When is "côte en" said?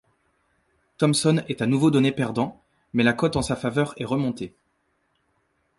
3.13-3.43